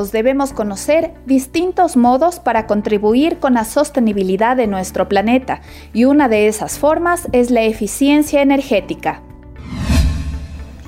debemos 0.00 0.52
conocer 0.52 1.12
distintos 1.26 1.96
modos 1.96 2.40
para 2.40 2.66
contribuir 2.66 3.38
con 3.38 3.54
la 3.54 3.64
sostenibilidad 3.64 4.56
de 4.56 4.66
nuestro 4.66 5.08
planeta 5.08 5.60
y 5.92 6.04
una 6.04 6.28
de 6.28 6.48
esas 6.48 6.78
formas 6.78 7.28
es 7.32 7.50
la 7.50 7.62
eficiencia 7.62 8.40
energética. 8.40 9.22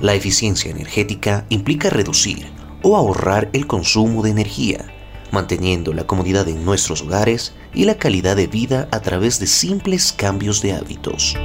La 0.01 0.15
eficiencia 0.15 0.71
energética 0.71 1.45
implica 1.51 1.91
reducir 1.91 2.47
o 2.83 2.97
ahorrar 2.97 3.51
el 3.53 3.67
consumo 3.67 4.23
de 4.23 4.31
energía, 4.31 4.87
manteniendo 5.31 5.93
la 5.93 6.07
comodidad 6.07 6.49
en 6.49 6.65
nuestros 6.65 7.03
hogares 7.03 7.55
y 7.75 7.85
la 7.85 7.97
calidad 7.97 8.37
de 8.37 8.47
vida 8.47 8.89
a 8.91 9.01
través 9.01 9.39
de 9.39 9.47
simples 9.47 10.13
cambios 10.13 10.63
de 10.63 10.73
hábitos. 10.73 11.37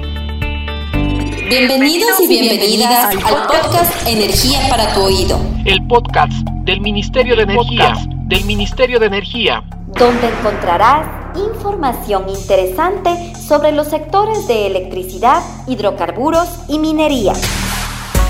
Bienvenidos 1.50 2.20
y 2.20 2.28
bienvenidas 2.28 3.06
al 3.06 3.18
podcast 3.18 4.08
Energía 4.08 4.60
para 4.70 4.94
tu 4.94 5.02
oído. 5.02 5.40
El 5.66 5.84
podcast 5.88 6.32
del 6.64 6.80
Ministerio 6.80 7.36
de 7.36 7.42
Energía, 7.42 7.96
del 8.28 8.46
Ministerio 8.46 9.00
de 9.00 9.07
Energía, 9.07 9.64
donde 9.88 10.28
encontrarás 10.28 11.07
información 11.36 12.30
interesante 12.30 13.34
sobre 13.36 13.71
los 13.71 13.88
sectores 13.88 14.48
de 14.48 14.68
electricidad, 14.68 15.42
hidrocarburos 15.68 16.48
y 16.68 16.78
minería. 16.78 17.34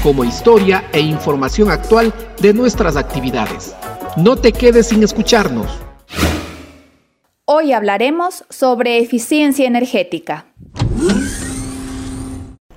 Como 0.02 0.24
historia 0.24 0.86
e 0.94 1.02
información 1.02 1.70
actual 1.72 2.14
de 2.40 2.54
nuestras 2.54 2.96
actividades. 2.96 3.76
No 4.16 4.38
te 4.38 4.54
quedes 4.54 4.88
sin 4.88 5.04
escucharnos. 5.04 5.68
Hoy 7.44 7.74
hablaremos 7.74 8.46
sobre 8.50 9.00
eficiencia 9.00 9.68
energética. 9.68 10.46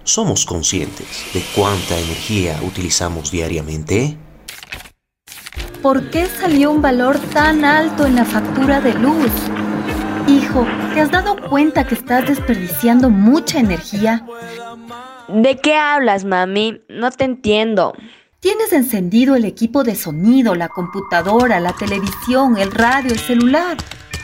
¿Somos 0.04 0.44
conscientes 0.44 1.26
de 1.32 1.42
cuánta 1.54 1.96
energía 1.96 2.58
utilizamos 2.66 3.30
diariamente? 3.30 4.16
¿Por 5.80 6.10
qué 6.10 6.26
salió 6.26 6.72
un 6.72 6.82
valor 6.82 7.18
tan 7.32 7.64
alto 7.64 8.06
en 8.06 8.16
la 8.16 8.24
factura 8.24 8.80
de 8.80 8.94
luz? 8.94 9.30
Hijo, 10.26 10.66
¿te 10.92 11.00
has 11.00 11.10
dado 11.10 11.36
cuenta 11.48 11.86
que 11.86 11.94
estás 11.94 12.26
desperdiciando 12.26 13.10
mucha 13.10 13.60
energía? 13.60 14.26
¿De 15.28 15.56
qué 15.58 15.76
hablas, 15.76 16.24
mami? 16.24 16.82
No 16.88 17.12
te 17.12 17.24
entiendo. 17.24 17.92
Tienes 18.40 18.72
encendido 18.72 19.36
el 19.36 19.44
equipo 19.44 19.84
de 19.84 19.94
sonido, 19.94 20.56
la 20.56 20.68
computadora, 20.68 21.60
la 21.60 21.74
televisión, 21.74 22.58
el 22.58 22.72
radio, 22.72 23.12
el 23.12 23.20
celular, 23.20 23.76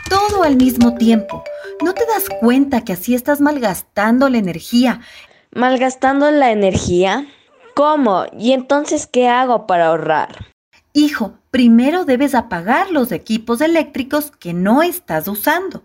todo 0.09 0.43
al 0.43 0.57
mismo 0.57 0.97
tiempo. 0.97 1.45
¿No 1.85 1.95
te 1.95 2.05
das 2.07 2.25
cuenta 2.41 2.85
que 2.85 2.95
así 2.95 3.15
estás 3.15 3.41
malgastando 3.41 4.29
la 4.29 4.39
energía 4.39 5.01
¿Malgastando 5.59 6.31
la 6.31 6.53
energía? 6.53 7.27
¿Cómo? 7.75 8.27
¿Y 8.39 8.53
entonces 8.53 9.09
qué 9.09 9.27
hago 9.27 9.67
para 9.67 9.89
ahorrar? 9.89 10.47
Hijo, 10.93 11.37
primero 11.51 12.05
debes 12.05 12.37
apagar 12.37 12.93
los 12.93 13.11
equipos 13.11 13.61
eléctricos 13.61 14.31
que 14.31 14.55
no 14.55 14.85
estás 14.85 15.27
usando. 15.27 15.83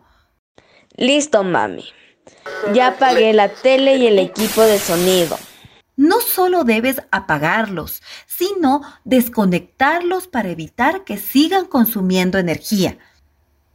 Listo, 0.96 1.44
mami. 1.44 1.86
Ya 2.76 2.90
apagué 2.90 3.34
la 3.34 3.50
tele 3.50 3.98
y 3.98 4.06
el 4.06 4.20
equipo 4.20 4.62
de 4.62 4.78
sonido. 4.78 5.40
No 5.96 6.22
solo 6.22 6.66
debes 6.66 7.02
apagarlos, 7.10 8.04
sino 8.28 8.84
desconectarlos 9.06 10.28
para 10.28 10.50
evitar 10.50 11.04
que 11.04 11.18
sigan 11.18 11.66
consumiendo 11.66 12.38
energía. 12.38 13.00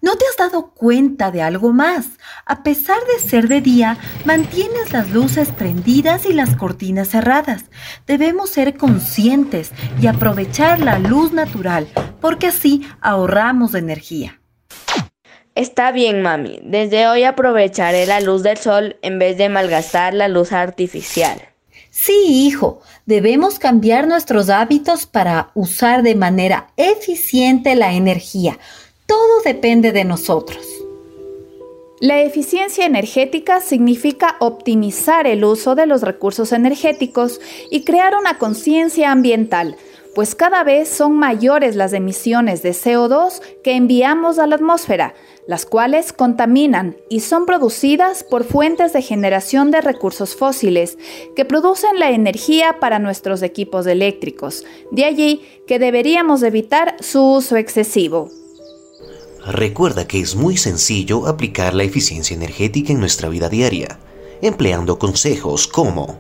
¿No 0.01 0.15
te 0.15 0.25
has 0.31 0.37
dado 0.37 0.71
cuenta 0.71 1.33
de 1.33 1.43
algo 1.43 1.73
más? 1.73 2.07
A 2.47 2.63
pesar 2.63 2.99
de 3.13 3.29
ser 3.29 3.49
de 3.49 3.61
día, 3.61 3.99
mantienes 4.25 4.93
las 4.93 5.11
luces 5.11 5.49
prendidas 5.51 6.25
y 6.25 6.33
las 6.33 6.55
cortinas 6.55 7.09
cerradas. 7.09 7.65
Debemos 8.07 8.51
ser 8.51 8.77
conscientes 8.77 9.73
y 10.01 10.07
aprovechar 10.07 10.79
la 10.79 11.01
luz 11.01 11.33
natural, 11.33 11.89
porque 12.21 12.47
así 12.47 12.87
ahorramos 13.01 13.75
energía. 13.75 14.41
Está 15.57 15.91
bien, 15.91 16.23
mami. 16.23 16.61
Desde 16.63 17.09
hoy 17.09 17.25
aprovecharé 17.25 18.07
la 18.07 18.21
luz 18.21 18.45
del 18.45 18.59
sol 18.59 18.99
en 19.03 19.19
vez 19.19 19.37
de 19.37 19.49
malgastar 19.49 20.15
la 20.15 20.29
luz 20.29 20.53
artificial. 20.53 21.43
Sí, 21.91 22.47
hijo, 22.47 22.83
debemos 23.05 23.59
cambiar 23.59 24.07
nuestros 24.07 24.49
hábitos 24.49 25.07
para 25.07 25.51
usar 25.55 26.05
de 26.05 26.15
manera 26.15 26.69
eficiente 26.77 27.75
la 27.75 27.95
energía 27.95 28.59
todo 29.09 29.41
depende 29.43 29.91
de 29.91 30.05
nosotros. 30.05 30.65
La 31.99 32.21
eficiencia 32.21 32.87
energética 32.87 33.61
significa 33.61 34.37
optimizar 34.39 35.27
el 35.27 35.45
uso 35.45 35.75
de 35.75 35.87
los 35.87 36.03
recursos 36.03 36.53
energéticos 36.53 37.41
y 37.71 37.83
crear 37.83 38.15
una 38.15 38.39
conciencia 38.39 39.11
ambiental, 39.11 39.77
pues 40.15 40.35
cada 40.35 40.63
vez 40.63 40.89
son 40.89 41.17
mayores 41.17 41.75
las 41.75 41.93
emisiones 41.93 42.63
de 42.63 42.71
CO2 42.71 43.41
que 43.65 43.75
enviamos 43.75 44.39
a 44.39 44.47
la 44.47 44.57
atmósfera, 44.57 45.15
las 45.47 45.65
cuales 45.65 46.13
contaminan 46.13 46.97
y 47.09 47.21
son 47.21 47.47
producidas 47.47 48.23
por 48.23 48.45
fuentes 48.45 48.93
de 48.93 49.01
generación 49.01 49.71
de 49.71 49.81
recursos 49.81 50.37
fósiles 50.37 50.99
que 51.35 51.47
producen 51.47 51.99
la 51.99 52.11
energía 52.11 52.79
para 52.79 52.99
nuestros 52.99 53.43
equipos 53.43 53.87
eléctricos. 53.87 54.65
De 54.93 55.07
allí 55.07 55.41
que 55.67 55.79
deberíamos 55.79 56.43
evitar 56.43 56.97
su 57.01 57.25
uso 57.25 57.57
excesivo. 57.57 58.31
Recuerda 59.47 60.07
que 60.07 60.21
es 60.21 60.37
muy 60.37 60.57
sencillo 60.57 61.27
aplicar 61.27 61.75
la 61.75 61.85
eficiencia 61.85 62.37
energética 62.37 62.93
en 62.93 63.01
nuestra 63.01 63.29
vida 63.29 63.49
diaria, 63.49 63.99
empleando 64.43 64.99
consejos 64.99 65.67
como 65.67 66.19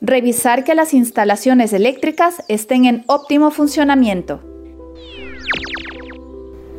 Revisar 0.00 0.62
que 0.62 0.76
las 0.76 0.94
instalaciones 0.94 1.72
eléctricas 1.72 2.42
estén 2.46 2.84
en 2.84 3.04
óptimo 3.08 3.50
funcionamiento. 3.50 4.40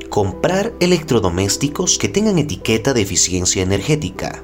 Comprar 0.09 0.74
electrodomésticos 0.79 1.97
que 1.97 2.08
tengan 2.08 2.38
etiqueta 2.38 2.94
de 2.94 3.02
eficiencia 3.02 3.62
energética. 3.62 4.44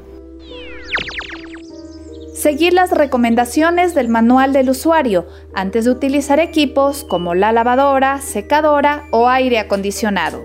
Seguir 2.45 2.73
las 2.73 2.91
recomendaciones 2.91 3.95
del 3.95 4.07
manual 4.07 4.53
del 4.53 4.69
usuario 4.69 5.25
antes 5.55 5.85
de 5.85 5.89
utilizar 5.89 6.39
equipos 6.39 7.03
como 7.03 7.33
la 7.33 7.51
lavadora, 7.51 8.21
secadora 8.21 9.07
o 9.09 9.27
aire 9.27 9.57
acondicionado. 9.57 10.43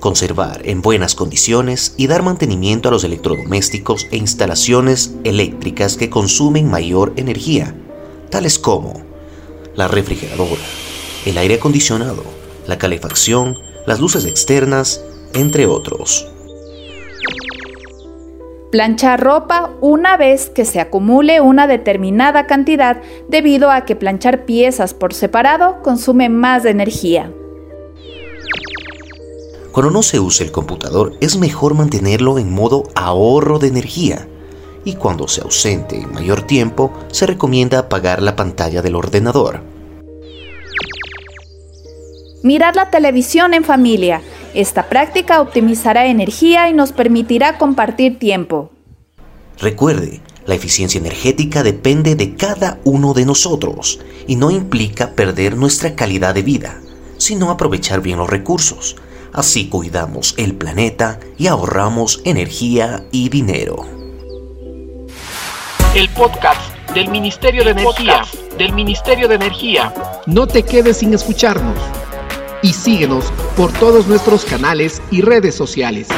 Conservar 0.00 0.62
en 0.64 0.80
buenas 0.80 1.14
condiciones 1.14 1.92
y 1.98 2.06
dar 2.06 2.22
mantenimiento 2.22 2.88
a 2.88 2.92
los 2.92 3.04
electrodomésticos 3.04 4.06
e 4.10 4.16
instalaciones 4.16 5.14
eléctricas 5.24 5.98
que 5.98 6.08
consumen 6.08 6.70
mayor 6.70 7.12
energía, 7.16 7.74
tales 8.30 8.58
como 8.58 9.02
la 9.74 9.86
refrigeradora, 9.86 10.62
el 11.26 11.36
aire 11.36 11.56
acondicionado, 11.56 12.22
la 12.66 12.78
calefacción, 12.78 13.54
las 13.86 14.00
luces 14.00 14.24
externas, 14.24 15.04
entre 15.34 15.66
otros. 15.66 16.26
Planchar 18.70 19.18
ropa 19.18 19.70
una 19.80 20.18
vez 20.18 20.50
que 20.50 20.66
se 20.66 20.78
acumule 20.78 21.40
una 21.40 21.66
determinada 21.66 22.46
cantidad 22.46 23.00
debido 23.26 23.70
a 23.70 23.86
que 23.86 23.96
planchar 23.96 24.44
piezas 24.44 24.92
por 24.92 25.14
separado 25.14 25.82
consume 25.82 26.28
más 26.28 26.66
energía. 26.66 27.32
Cuando 29.72 29.90
no 29.90 30.02
se 30.02 30.20
use 30.20 30.44
el 30.44 30.52
computador 30.52 31.14
es 31.22 31.38
mejor 31.38 31.72
mantenerlo 31.72 32.38
en 32.38 32.52
modo 32.52 32.82
ahorro 32.94 33.58
de 33.58 33.68
energía 33.68 34.28
y 34.84 34.94
cuando 34.96 35.28
se 35.28 35.40
ausente 35.40 35.96
en 35.96 36.12
mayor 36.12 36.42
tiempo 36.42 36.92
se 37.10 37.24
recomienda 37.24 37.78
apagar 37.78 38.20
la 38.20 38.36
pantalla 38.36 38.82
del 38.82 38.96
ordenador. 38.96 39.62
Mirar 42.42 42.76
la 42.76 42.90
televisión 42.90 43.54
en 43.54 43.64
familia 43.64 44.20
esta 44.54 44.88
práctica 44.88 45.40
optimizará 45.40 46.06
energía 46.06 46.68
y 46.68 46.72
nos 46.72 46.92
permitirá 46.92 47.58
compartir 47.58 48.18
tiempo. 48.18 48.70
Recuerde, 49.60 50.20
la 50.46 50.54
eficiencia 50.54 50.98
energética 50.98 51.62
depende 51.62 52.14
de 52.14 52.34
cada 52.34 52.78
uno 52.84 53.12
de 53.12 53.26
nosotros 53.26 54.00
y 54.26 54.36
no 54.36 54.50
implica 54.50 55.10
perder 55.12 55.56
nuestra 55.56 55.94
calidad 55.94 56.34
de 56.34 56.42
vida, 56.42 56.80
sino 57.18 57.50
aprovechar 57.50 58.00
bien 58.00 58.18
los 58.18 58.30
recursos. 58.30 58.96
Así 59.32 59.68
cuidamos 59.68 60.34
el 60.38 60.54
planeta 60.54 61.20
y 61.36 61.48
ahorramos 61.48 62.22
energía 62.24 63.04
y 63.12 63.28
dinero. 63.28 63.84
El 65.94 66.08
podcast 66.10 66.60
del 66.94 67.08
Ministerio 67.08 67.64
de 67.64 67.72
Energía, 67.72 68.22
del 68.56 68.72
Ministerio 68.72 69.28
de 69.28 69.34
Energía. 69.34 69.92
No 70.26 70.46
te 70.46 70.62
quedes 70.62 70.98
sin 70.98 71.12
escucharnos 71.12 71.76
y 72.62 72.72
síguenos 72.72 73.32
por 73.56 73.72
todos 73.72 74.06
nuestros 74.06 74.44
canales 74.44 75.00
y 75.10 75.22
redes 75.22 75.54
sociales. 75.54 76.08